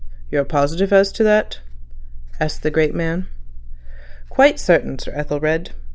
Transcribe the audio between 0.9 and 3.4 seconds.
as to that?" asked the great man.